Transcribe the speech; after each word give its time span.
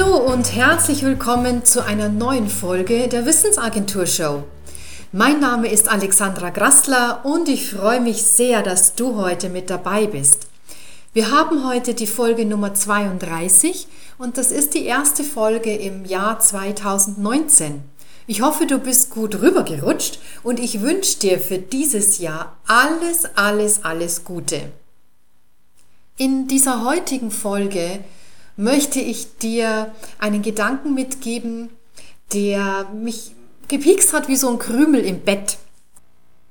und 0.00 0.54
herzlich 0.54 1.02
willkommen 1.02 1.66
zu 1.66 1.84
einer 1.84 2.08
neuen 2.08 2.48
Folge 2.48 3.08
der 3.08 3.26
Wissensagentur 3.26 4.06
Show. 4.06 4.44
Mein 5.12 5.38
Name 5.38 5.70
ist 5.70 5.88
Alexandra 5.88 6.48
Grassler 6.48 7.20
und 7.24 7.46
ich 7.50 7.70
freue 7.70 8.00
mich 8.00 8.22
sehr, 8.22 8.62
dass 8.62 8.94
du 8.94 9.16
heute 9.16 9.50
mit 9.50 9.68
dabei 9.68 10.06
bist. 10.06 10.46
Wir 11.12 11.30
haben 11.30 11.68
heute 11.68 11.92
die 11.92 12.06
Folge 12.06 12.46
Nummer 12.46 12.72
32 12.72 13.86
und 14.16 14.38
das 14.38 14.50
ist 14.50 14.72
die 14.72 14.86
erste 14.86 15.24
Folge 15.24 15.76
im 15.76 16.06
Jahr 16.06 16.40
2019. 16.40 17.82
Ich 18.26 18.40
hoffe, 18.40 18.66
du 18.66 18.78
bist 18.78 19.10
gut 19.10 19.42
rübergerutscht 19.42 20.18
und 20.42 20.58
ich 20.58 20.80
wünsche 20.80 21.18
dir 21.18 21.38
für 21.38 21.58
dieses 21.58 22.18
Jahr 22.18 22.56
alles, 22.66 23.26
alles, 23.36 23.84
alles 23.84 24.24
Gute. 24.24 24.72
In 26.16 26.48
dieser 26.48 26.82
heutigen 26.82 27.30
Folge 27.30 28.00
möchte 28.56 29.00
ich 29.00 29.38
dir 29.38 29.92
einen 30.18 30.42
Gedanken 30.42 30.94
mitgeben, 30.94 31.70
der 32.32 32.86
mich 32.94 33.32
gepiekst 33.68 34.12
hat 34.12 34.28
wie 34.28 34.36
so 34.36 34.50
ein 34.50 34.58
Krümel 34.58 35.04
im 35.04 35.20
Bett. 35.20 35.58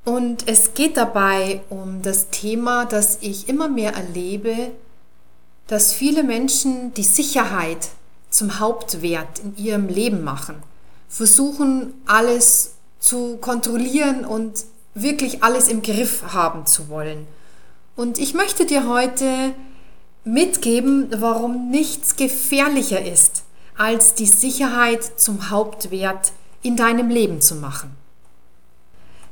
Und 0.03 0.47
es 0.47 0.73
geht 0.73 0.97
dabei 0.97 1.61
um 1.69 2.01
das 2.01 2.29
Thema, 2.29 2.85
dass 2.85 3.19
ich 3.21 3.47
immer 3.47 3.67
mehr 3.67 3.93
erlebe, 3.93 4.71
dass 5.67 5.93
viele 5.93 6.23
Menschen 6.23 6.93
die 6.95 7.03
Sicherheit 7.03 7.89
zum 8.29 8.59
Hauptwert 8.59 9.39
in 9.39 9.55
ihrem 9.57 9.87
Leben 9.87 10.23
machen, 10.23 10.55
versuchen 11.07 11.93
alles 12.07 12.73
zu 12.99 13.37
kontrollieren 13.37 14.25
und 14.25 14.65
wirklich 14.93 15.43
alles 15.43 15.67
im 15.67 15.81
Griff 15.81 16.33
haben 16.33 16.65
zu 16.65 16.89
wollen. 16.89 17.27
Und 17.95 18.17
ich 18.17 18.33
möchte 18.33 18.65
dir 18.65 18.87
heute 18.87 19.53
mitgeben, 20.23 21.09
warum 21.17 21.69
nichts 21.69 22.15
gefährlicher 22.15 23.03
ist, 23.03 23.43
als 23.77 24.13
die 24.13 24.25
Sicherheit 24.25 25.03
zum 25.19 25.49
Hauptwert 25.49 26.31
in 26.61 26.75
deinem 26.75 27.09
Leben 27.09 27.41
zu 27.41 27.55
machen. 27.55 27.95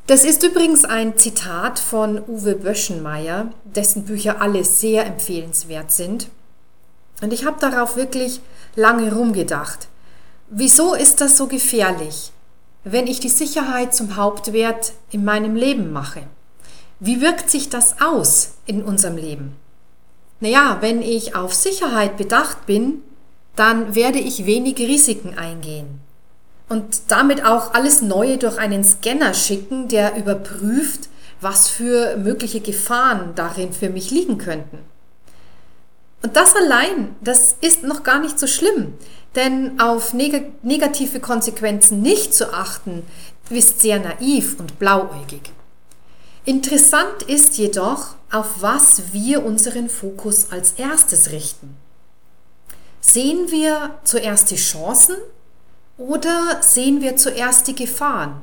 Das 0.07 0.23
ist 0.23 0.41
übrigens 0.41 0.85
ein 0.85 1.19
Zitat 1.19 1.77
von 1.77 2.19
Uwe 2.27 2.55
Böschenmeier, 2.55 3.51
dessen 3.63 4.05
Bücher 4.05 4.41
alle 4.41 4.65
sehr 4.65 5.05
empfehlenswert 5.05 5.91
sind. 5.91 6.29
Und 7.21 7.31
ich 7.31 7.45
habe 7.45 7.59
darauf 7.59 7.95
wirklich 7.95 8.41
lange 8.75 9.13
rumgedacht. 9.13 9.87
Wieso 10.49 10.95
ist 10.95 11.21
das 11.21 11.37
so 11.37 11.45
gefährlich, 11.45 12.31
wenn 12.83 13.05
ich 13.05 13.19
die 13.19 13.29
Sicherheit 13.29 13.93
zum 13.93 14.15
Hauptwert 14.15 14.93
in 15.11 15.23
meinem 15.23 15.55
Leben 15.55 15.91
mache? 15.91 16.23
Wie 16.99 17.21
wirkt 17.21 17.51
sich 17.51 17.69
das 17.69 18.01
aus 18.01 18.53
in 18.65 18.81
unserem 18.81 19.17
Leben? 19.17 19.55
Naja, 20.39 20.77
wenn 20.81 21.01
ich 21.01 21.35
auf 21.35 21.53
Sicherheit 21.53 22.17
bedacht 22.17 22.65
bin, 22.65 23.01
dann 23.55 23.95
werde 23.95 24.19
ich 24.19 24.45
wenig 24.45 24.77
Risiken 24.77 25.37
eingehen. 25.37 25.99
Und 26.69 27.01
damit 27.09 27.43
auch 27.43 27.73
alles 27.73 28.01
Neue 28.01 28.37
durch 28.37 28.57
einen 28.57 28.83
Scanner 28.83 29.33
schicken, 29.33 29.87
der 29.87 30.15
überprüft, 30.15 31.09
was 31.41 31.67
für 31.67 32.15
mögliche 32.17 32.61
Gefahren 32.61 33.33
darin 33.35 33.73
für 33.73 33.89
mich 33.89 34.11
liegen 34.11 34.37
könnten. 34.37 34.79
Und 36.21 36.35
das 36.35 36.55
allein, 36.55 37.15
das 37.21 37.55
ist 37.61 37.83
noch 37.83 38.03
gar 38.03 38.19
nicht 38.19 38.39
so 38.39 38.47
schlimm, 38.47 38.93
denn 39.35 39.79
auf 39.79 40.13
neg 40.13 40.63
negative 40.63 41.19
Konsequenzen 41.19 42.01
nicht 42.01 42.33
zu 42.33 42.53
achten, 42.53 43.03
ist 43.49 43.81
sehr 43.81 43.99
naiv 43.99 44.59
und 44.59 44.79
blauäugig. 44.79 45.51
Interessant 46.49 47.21
ist 47.27 47.59
jedoch, 47.59 48.15
auf 48.31 48.63
was 48.63 49.13
wir 49.13 49.45
unseren 49.45 49.87
Fokus 49.87 50.51
als 50.51 50.71
erstes 50.77 51.31
richten. 51.31 51.77
Sehen 52.99 53.51
wir 53.51 53.99
zuerst 54.03 54.49
die 54.49 54.55
Chancen 54.55 55.15
oder 55.99 56.57
sehen 56.61 57.03
wir 57.03 57.17
zuerst 57.17 57.67
die 57.67 57.75
Gefahren? 57.75 58.41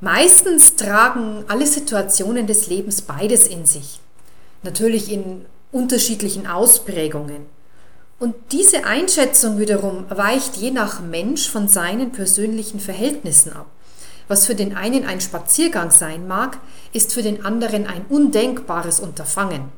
Meistens 0.00 0.74
tragen 0.74 1.44
alle 1.46 1.68
Situationen 1.68 2.48
des 2.48 2.66
Lebens 2.66 3.02
beides 3.02 3.46
in 3.46 3.66
sich. 3.66 4.00
Natürlich 4.64 5.12
in 5.12 5.46
unterschiedlichen 5.70 6.48
Ausprägungen. 6.48 7.46
Und 8.18 8.34
diese 8.50 8.84
Einschätzung 8.84 9.60
wiederum 9.60 10.06
weicht 10.08 10.56
je 10.56 10.72
nach 10.72 10.98
Mensch 10.98 11.48
von 11.48 11.68
seinen 11.68 12.10
persönlichen 12.10 12.80
Verhältnissen 12.80 13.52
ab. 13.52 13.66
Was 14.28 14.46
für 14.46 14.54
den 14.54 14.76
einen 14.76 15.04
ein 15.04 15.20
Spaziergang 15.20 15.90
sein 15.90 16.26
mag, 16.26 16.58
ist 16.92 17.12
für 17.12 17.22
den 17.22 17.44
anderen 17.44 17.86
ein 17.86 18.06
undenkbares 18.08 19.00
Unterfangen. 19.00 19.70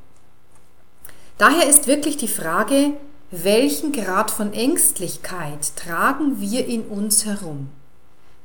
Daher 1.38 1.68
ist 1.68 1.86
wirklich 1.86 2.16
die 2.16 2.28
Frage, 2.28 2.92
welchen 3.30 3.92
Grad 3.92 4.30
von 4.30 4.52
Ängstlichkeit 4.52 5.76
tragen 5.76 6.40
wir 6.40 6.66
in 6.66 6.82
uns 6.82 7.26
herum? 7.26 7.70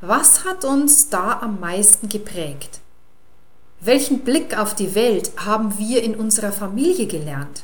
Was 0.01 0.44
hat 0.44 0.66
uns 0.66 1.09
da 1.09 1.40
am 1.41 1.59
meisten 1.59 2.09
geprägt? 2.09 2.79
Welchen 3.79 4.22
Blick 4.22 4.57
auf 4.57 4.73
die 4.73 4.95
Welt 4.95 5.31
haben 5.38 5.78
wir 5.78 6.01
in 6.03 6.16
unserer 6.16 6.51
Familie 6.51 7.06
gelernt? 7.06 7.63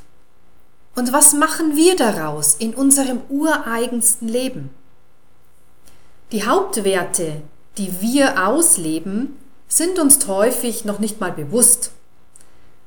Und 0.96 1.12
was 1.12 1.34
machen 1.34 1.76
wir 1.76 1.96
daraus 1.96 2.56
in 2.56 2.74
unserem 2.74 3.22
ureigensten 3.30 4.28
Leben? 4.28 4.70
Die 6.32 6.46
Hauptwerte, 6.46 7.42
die 7.78 8.02
wir 8.02 8.48
ausleben, 8.48 9.36
sind 9.68 10.00
uns 10.00 10.26
häufig 10.28 10.86
noch 10.86 11.00
nicht 11.00 11.20
mal 11.20 11.32
bewusst. 11.32 11.92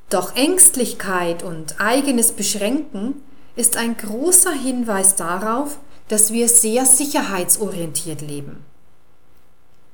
Doch 0.08 0.34
Ängstlichkeit 0.34 1.42
und 1.42 1.80
eigenes 1.80 2.32
Beschränken 2.32 3.22
ist 3.56 3.76
ein 3.76 3.96
großer 3.96 4.52
Hinweis 4.52 5.16
darauf, 5.16 5.78
dass 6.08 6.32
wir 6.32 6.48
sehr 6.48 6.84
sicherheitsorientiert 6.84 8.20
leben. 8.20 8.64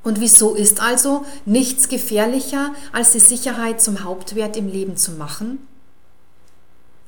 Und 0.02 0.20
wieso 0.20 0.54
ist 0.54 0.80
also 0.80 1.26
nichts 1.44 1.88
gefährlicher, 1.88 2.72
als 2.92 3.12
die 3.12 3.18
Sicherheit 3.18 3.82
zum 3.82 4.04
Hauptwert 4.04 4.56
im 4.56 4.68
Leben 4.68 4.96
zu 4.96 5.12
machen? 5.12 5.66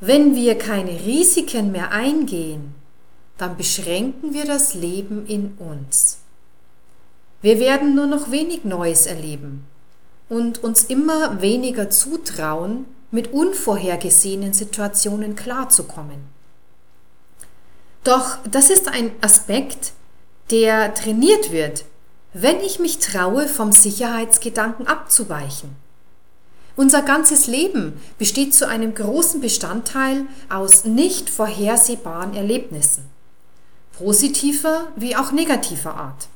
Wenn 0.00 0.34
wir 0.34 0.58
keine 0.58 0.90
Risiken 1.06 1.72
mehr 1.72 1.92
eingehen, 1.92 2.74
dann 3.38 3.56
beschränken 3.56 4.34
wir 4.34 4.44
das 4.44 4.74
Leben 4.74 5.26
in 5.26 5.54
uns. 5.58 6.18
Wir 7.40 7.60
werden 7.60 7.94
nur 7.94 8.06
noch 8.06 8.30
wenig 8.30 8.64
Neues 8.64 9.06
erleben 9.06 9.64
und 10.28 10.62
uns 10.64 10.84
immer 10.84 11.40
weniger 11.40 11.88
zutrauen, 11.88 12.86
mit 13.10 13.32
unvorhergesehenen 13.32 14.52
Situationen 14.52 15.34
klarzukommen. 15.34 16.18
Doch 18.04 18.38
das 18.50 18.70
ist 18.70 18.88
ein 18.88 19.12
Aspekt, 19.20 19.92
der 20.50 20.94
trainiert 20.94 21.52
wird, 21.52 21.84
wenn 22.34 22.60
ich 22.60 22.78
mich 22.78 22.98
traue, 22.98 23.48
vom 23.48 23.72
Sicherheitsgedanken 23.72 24.86
abzuweichen. 24.86 25.76
Unser 26.76 27.02
ganzes 27.02 27.46
Leben 27.46 28.00
besteht 28.18 28.54
zu 28.54 28.68
einem 28.68 28.94
großen 28.94 29.40
Bestandteil 29.40 30.26
aus 30.48 30.84
nicht 30.84 31.30
vorhersehbaren 31.30 32.34
Erlebnissen, 32.34 33.04
positiver 33.98 34.88
wie 34.96 35.16
auch 35.16 35.32
negativer 35.32 35.94
Art. 35.96 36.28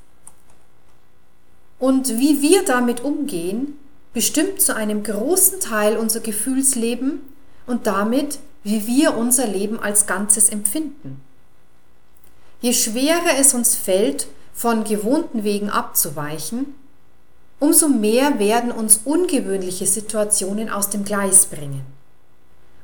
Und 1.83 2.21
wie 2.21 2.41
wir 2.43 2.65
damit 2.65 3.03
umgehen, 3.03 3.77
bestimmt 4.13 4.61
zu 4.61 4.77
einem 4.77 5.03
großen 5.03 5.59
Teil 5.59 5.97
unser 5.97 6.21
Gefühlsleben 6.21 7.23
und 7.67 7.89
damit, 7.89 8.39
wie 8.63 8.87
wir 8.87 9.17
unser 9.17 9.49
Leben 9.49 9.81
als 9.81 10.07
Ganzes 10.07 10.49
empfinden. 10.49 11.21
Je 12.61 12.73
schwerer 12.73 13.37
es 13.37 13.53
uns 13.53 13.75
fällt, 13.75 14.29
von 14.55 14.85
gewohnten 14.85 15.43
Wegen 15.43 15.71
abzuweichen, 15.71 16.73
umso 17.59 17.89
mehr 17.89 18.39
werden 18.39 18.71
uns 18.71 19.01
ungewöhnliche 19.05 19.89
Situationen 19.89 20.71
aus 20.71 20.89
dem 20.89 21.05
Gleis 21.05 21.47
bringen. 21.47 21.83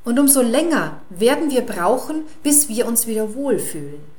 Und 0.03 0.19
umso 0.19 0.41
länger 0.41 0.99
werden 1.09 1.51
wir 1.51 1.61
brauchen, 1.61 2.23
bis 2.43 2.67
wir 2.67 2.85
uns 2.85 3.07
wieder 3.07 3.33
wohlfühlen. 3.33 4.18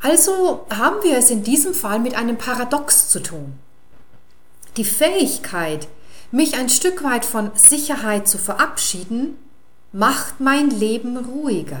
Also 0.00 0.66
haben 0.70 1.02
wir 1.02 1.16
es 1.16 1.30
in 1.30 1.42
diesem 1.42 1.74
Fall 1.74 1.98
mit 1.98 2.14
einem 2.14 2.38
Paradox 2.38 3.08
zu 3.08 3.20
tun. 3.20 3.58
Die 4.76 4.84
Fähigkeit, 4.84 5.88
mich 6.30 6.56
ein 6.56 6.68
Stück 6.68 7.02
weit 7.02 7.24
von 7.24 7.50
Sicherheit 7.54 8.28
zu 8.28 8.38
verabschieden, 8.38 9.36
macht 9.92 10.40
mein 10.40 10.70
Leben 10.70 11.16
ruhiger. 11.16 11.80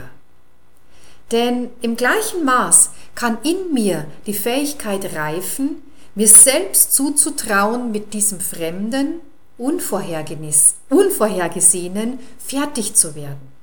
Denn 1.30 1.70
im 1.82 1.96
gleichen 1.96 2.44
Maß 2.44 2.90
kann 3.14 3.38
in 3.44 3.72
mir 3.72 4.06
die 4.26 4.34
Fähigkeit 4.34 5.14
reifen, 5.14 5.82
mir 6.14 6.26
selbst 6.26 6.94
zuzutrauen, 6.94 7.92
mit 7.92 8.14
diesem 8.14 8.40
Fremden, 8.40 9.20
Unvorhergesehenen 9.58 12.18
fertig 12.38 12.94
zu 12.94 13.14
werden 13.14 13.57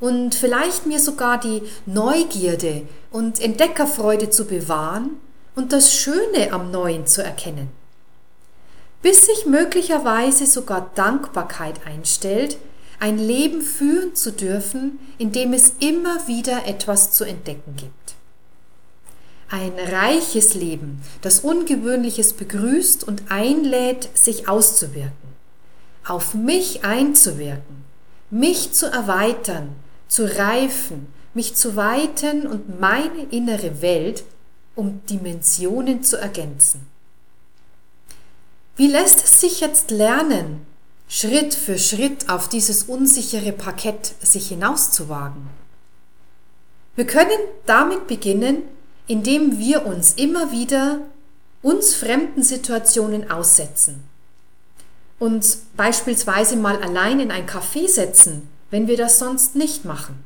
und 0.00 0.34
vielleicht 0.34 0.86
mir 0.86 1.00
sogar 1.00 1.38
die 1.38 1.62
Neugierde 1.86 2.82
und 3.10 3.40
Entdeckerfreude 3.40 4.30
zu 4.30 4.44
bewahren 4.44 5.16
und 5.54 5.72
das 5.72 5.92
Schöne 5.94 6.52
am 6.52 6.70
Neuen 6.70 7.06
zu 7.06 7.22
erkennen. 7.22 7.68
Bis 9.02 9.26
sich 9.26 9.46
möglicherweise 9.46 10.46
sogar 10.46 10.90
Dankbarkeit 10.94 11.86
einstellt, 11.86 12.58
ein 13.00 13.18
Leben 13.18 13.62
führen 13.62 14.14
zu 14.14 14.32
dürfen, 14.32 14.98
in 15.18 15.32
dem 15.32 15.52
es 15.52 15.74
immer 15.78 16.26
wieder 16.26 16.66
etwas 16.66 17.12
zu 17.12 17.24
entdecken 17.24 17.76
gibt. 17.76 17.92
Ein 19.50 19.72
reiches 19.78 20.54
Leben, 20.54 21.00
das 21.22 21.40
Ungewöhnliches 21.40 22.34
begrüßt 22.34 23.06
und 23.06 23.30
einlädt, 23.30 24.10
sich 24.14 24.48
auszuwirken, 24.48 25.12
auf 26.06 26.34
mich 26.34 26.84
einzuwirken, 26.84 27.84
mich 28.30 28.72
zu 28.72 28.86
erweitern, 28.86 29.74
zu 30.08 30.24
reifen, 30.24 31.06
mich 31.34 31.54
zu 31.54 31.76
weiten 31.76 32.46
und 32.46 32.80
meine 32.80 33.24
innere 33.30 33.82
Welt 33.82 34.24
um 34.74 35.00
Dimensionen 35.06 36.02
zu 36.04 36.16
ergänzen. 36.16 36.86
Wie 38.76 38.86
lässt 38.86 39.24
es 39.24 39.40
sich 39.40 39.60
jetzt 39.60 39.90
lernen, 39.90 40.66
Schritt 41.08 41.54
für 41.54 41.78
Schritt 41.78 42.28
auf 42.28 42.48
dieses 42.48 42.84
unsichere 42.84 43.52
Parkett 43.52 44.14
sich 44.20 44.48
hinauszuwagen? 44.48 45.48
Wir 46.94 47.06
können 47.06 47.38
damit 47.66 48.06
beginnen, 48.06 48.62
indem 49.08 49.58
wir 49.58 49.84
uns 49.84 50.12
immer 50.14 50.52
wieder 50.52 51.00
uns 51.60 51.94
fremden 51.94 52.42
Situationen 52.42 53.30
aussetzen. 53.30 54.04
und 55.18 55.58
beispielsweise 55.76 56.56
mal 56.56 56.80
allein 56.82 57.20
in 57.20 57.30
ein 57.30 57.46
Café 57.48 57.88
setzen, 57.88 58.48
wenn 58.70 58.86
wir 58.86 58.96
das 58.96 59.18
sonst 59.18 59.56
nicht 59.56 59.84
machen. 59.84 60.24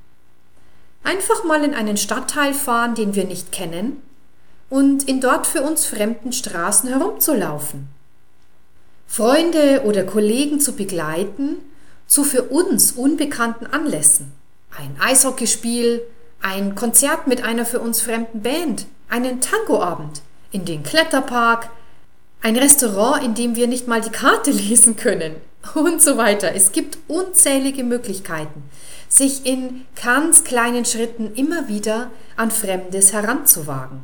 Einfach 1.05 1.45
mal 1.45 1.65
in 1.65 1.75
einen 1.75 1.97
Stadtteil 1.97 2.55
fahren, 2.55 2.95
den 2.95 3.15
wir 3.15 3.25
nicht 3.25 3.53
kennen, 3.53 4.03
und 4.71 5.09
in 5.09 5.21
dort 5.21 5.47
für 5.47 5.63
uns 5.63 5.85
fremden 5.85 6.33
Straßen 6.33 6.89
herumzulaufen. 6.89 7.89
Freunde 9.07 9.83
oder 9.85 10.05
Kollegen 10.05 10.61
zu 10.61 10.73
begleiten 10.73 11.57
zu 12.07 12.25
für 12.25 12.45
uns 12.45 12.93
unbekannten 12.93 13.67
Anlässen. 13.67 14.33
Ein 14.71 14.97
Eishockeyspiel, 15.01 16.03
ein 16.41 16.75
Konzert 16.75 17.27
mit 17.27 17.45
einer 17.45 17.67
für 17.67 17.81
uns 17.81 18.01
fremden 18.01 18.43
Band, 18.43 18.87
einen 19.09 19.41
Tangoabend, 19.41 20.23
in 20.51 20.65
den 20.65 20.83
Kletterpark, 20.83 21.69
ein 22.41 22.57
Restaurant, 22.57 23.23
in 23.23 23.35
dem 23.35 23.55
wir 23.55 23.67
nicht 23.67 23.89
mal 23.89 24.01
die 24.01 24.11
Karte 24.11 24.51
lesen 24.51 24.97
können 24.97 25.35
und 25.75 26.03
so 26.03 26.17
weiter. 26.17 26.55
Es 26.55 26.73
gibt 26.73 26.99
unzählige 27.09 27.85
Möglichkeiten, 27.85 28.65
sich 29.09 29.47
in 29.47 29.87
ganz 30.03 30.45
kleinen 30.45 30.85
Schritten 30.85 31.35
immer 31.35 31.69
wieder 31.69 32.11
an 32.37 32.51
Fremdes 32.51 33.13
heranzuwagen. 33.13 34.01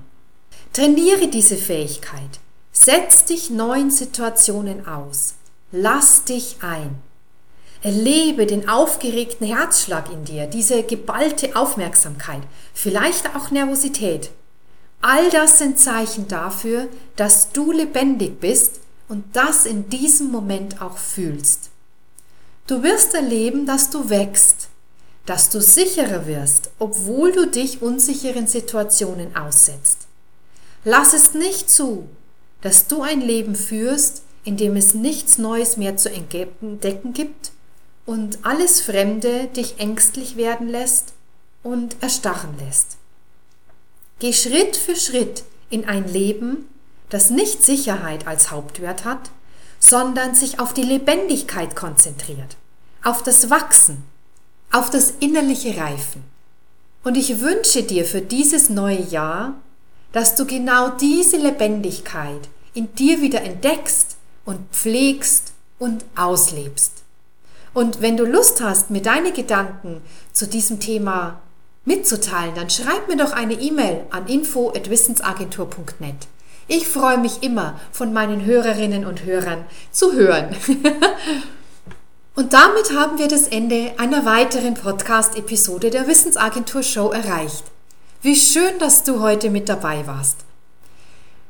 Trainiere 0.72 1.28
diese 1.28 1.56
Fähigkeit. 1.56 2.40
Setz 2.72 3.24
dich 3.24 3.50
neuen 3.50 3.90
Situationen 3.90 4.86
aus. 4.86 5.34
Lass 5.72 6.24
dich 6.24 6.56
ein. 6.60 6.96
Erlebe 7.82 8.46
den 8.46 8.68
aufgeregten 8.68 9.46
Herzschlag 9.46 10.12
in 10.12 10.24
dir, 10.24 10.46
diese 10.46 10.82
geballte 10.82 11.54
Aufmerksamkeit, 11.54 12.42
vielleicht 12.74 13.36
auch 13.36 13.50
Nervosität. 13.50 14.30
All 15.00 15.30
das 15.30 15.58
sind 15.58 15.78
Zeichen 15.78 16.26
dafür, 16.26 16.88
dass 17.14 17.52
du 17.52 17.70
lebendig 17.70 18.40
bist 18.40 18.80
und 19.08 19.24
das 19.34 19.66
in 19.66 19.88
diesem 19.88 20.30
Moment 20.30 20.80
auch 20.82 20.98
fühlst. 20.98 21.70
Du 22.66 22.82
wirst 22.82 23.14
erleben, 23.14 23.66
dass 23.66 23.90
du 23.90 24.10
wächst, 24.10 24.68
dass 25.24 25.50
du 25.50 25.60
sicherer 25.60 26.26
wirst, 26.26 26.70
obwohl 26.78 27.32
du 27.32 27.46
dich 27.46 27.82
unsicheren 27.82 28.46
Situationen 28.46 29.36
aussetzt. 29.36 30.06
Lass 30.84 31.12
es 31.12 31.34
nicht 31.34 31.70
zu, 31.70 32.08
dass 32.60 32.86
du 32.86 33.02
ein 33.02 33.20
Leben 33.20 33.54
führst, 33.54 34.22
in 34.44 34.56
dem 34.56 34.76
es 34.76 34.94
nichts 34.94 35.38
Neues 35.38 35.76
mehr 35.76 35.96
zu 35.96 36.10
entdecken 36.10 37.12
gibt 37.12 37.52
und 38.06 38.38
alles 38.42 38.80
Fremde 38.80 39.48
dich 39.48 39.78
ängstlich 39.80 40.36
werden 40.36 40.68
lässt 40.68 41.12
und 41.62 41.96
erstarren 42.00 42.54
lässt. 42.58 42.96
Geh 44.18 44.32
Schritt 44.32 44.76
für 44.76 44.96
Schritt 44.96 45.44
in 45.70 45.84
ein 45.84 46.08
Leben, 46.08 46.68
das 47.10 47.30
nicht 47.30 47.64
Sicherheit 47.64 48.26
als 48.26 48.50
Hauptwert 48.50 49.04
hat, 49.04 49.30
sondern 49.78 50.34
sich 50.34 50.60
auf 50.60 50.74
die 50.74 50.82
Lebendigkeit 50.82 51.76
konzentriert, 51.76 52.56
auf 53.04 53.22
das 53.22 53.50
Wachsen, 53.50 54.04
auf 54.72 54.90
das 54.90 55.14
innerliche 55.20 55.76
Reifen. 55.76 56.24
Und 57.04 57.16
ich 57.16 57.40
wünsche 57.40 57.82
dir 57.82 58.04
für 58.04 58.20
dieses 58.20 58.68
neue 58.68 59.00
Jahr 59.00 59.54
dass 60.12 60.34
du 60.34 60.46
genau 60.46 60.90
diese 60.90 61.36
Lebendigkeit 61.36 62.48
in 62.74 62.94
dir 62.94 63.20
wieder 63.20 63.42
entdeckst 63.42 64.16
und 64.44 64.60
pflegst 64.72 65.52
und 65.78 66.04
auslebst. 66.16 66.92
Und 67.74 68.00
wenn 68.00 68.16
du 68.16 68.24
Lust 68.24 68.62
hast, 68.62 68.90
mir 68.90 69.02
deine 69.02 69.32
Gedanken 69.32 70.00
zu 70.32 70.46
diesem 70.46 70.80
Thema 70.80 71.40
mitzuteilen, 71.84 72.54
dann 72.54 72.70
schreib 72.70 73.08
mir 73.08 73.16
doch 73.16 73.32
eine 73.32 73.54
E-Mail 73.54 74.06
an 74.10 74.26
info@wissensagentur.net. 74.26 76.26
Ich 76.70 76.86
freue 76.86 77.16
mich 77.16 77.42
immer, 77.42 77.80
von 77.92 78.12
meinen 78.12 78.44
Hörerinnen 78.44 79.06
und 79.06 79.24
Hörern 79.24 79.64
zu 79.90 80.12
hören. 80.12 80.54
und 82.34 82.52
damit 82.52 82.92
haben 82.94 83.18
wir 83.18 83.28
das 83.28 83.48
Ende 83.48 83.94
einer 83.96 84.26
weiteren 84.26 84.74
Podcast-Episode 84.74 85.88
der 85.88 86.06
Wissensagentur 86.06 86.82
Show 86.82 87.10
erreicht. 87.10 87.64
Wie 88.20 88.36
schön, 88.36 88.78
dass 88.80 89.02
du 89.02 89.20
heute 89.20 89.48
mit 89.48 89.70
dabei 89.70 90.06
warst. 90.06 90.40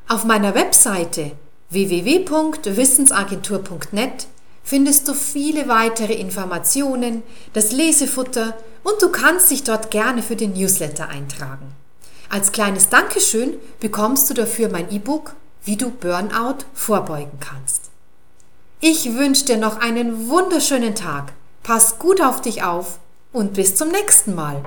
Auf 0.07 0.23
meiner 0.23 0.55
Webseite 0.55 1.33
www.wissensagentur.net 1.69 4.27
findest 4.63 5.09
du 5.09 5.13
viele 5.13 5.67
weitere 5.67 6.13
Informationen, 6.13 7.23
das 7.51 7.73
Lesefutter 7.73 8.57
und 8.83 9.01
du 9.01 9.09
kannst 9.09 9.51
dich 9.51 9.65
dort 9.65 9.91
gerne 9.91 10.23
für 10.23 10.37
den 10.37 10.53
Newsletter 10.53 11.09
eintragen. 11.09 11.75
Als 12.29 12.51
kleines 12.51 12.89
Dankeschön 12.89 13.55
bekommst 13.79 14.29
du 14.29 14.35
dafür 14.35 14.69
mein 14.69 14.91
E-Book, 14.91 15.33
wie 15.63 15.77
du 15.77 15.89
Burnout 15.89 16.59
vorbeugen 16.75 17.39
kannst. 17.39 17.89
Ich 18.79 19.15
wünsche 19.15 19.45
dir 19.45 19.57
noch 19.57 19.79
einen 19.79 20.29
wunderschönen 20.29 20.93
Tag. 20.93 21.33
Pass 21.63 21.97
gut 21.97 22.21
auf 22.21 22.41
dich 22.41 22.63
auf 22.63 22.99
und 23.33 23.55
bis 23.55 23.75
zum 23.75 23.89
nächsten 23.89 24.35
Mal. 24.35 24.63